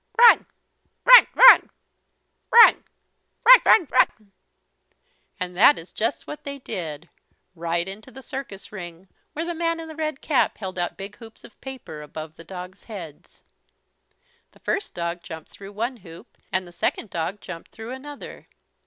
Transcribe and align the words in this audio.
"Run 0.17 0.47
run 1.05 1.27
run 1.35 1.63
run 2.51 2.83
runrunrun!" 3.45 4.31
And 5.39 5.55
that 5.55 5.77
is 5.77 5.93
just 5.93 6.25
what 6.25 6.43
they 6.43 6.57
did, 6.57 7.07
right 7.53 7.87
into 7.87 8.09
the 8.09 8.23
circus 8.23 8.71
ring 8.71 9.09
where 9.33 9.45
the 9.45 9.53
man 9.53 9.79
in 9.79 9.87
the 9.87 9.95
red 9.95 10.19
cap 10.19 10.57
held 10.57 10.79
out 10.79 10.97
big 10.97 11.17
hoops 11.17 11.43
of 11.43 11.61
paper 11.61 12.01
above 12.01 12.35
the 12.35 12.43
dogs' 12.43 12.85
heads. 12.85 13.43
The 14.53 14.59
first 14.61 14.95
dog 14.95 15.21
jumped 15.21 15.51
through 15.51 15.73
one 15.73 15.97
hoop, 15.97 16.35
and 16.51 16.65
the 16.65 16.71
second 16.71 17.11
dog 17.11 17.39
jumped 17.39 17.69
through 17.69 17.91
another. 17.91 18.47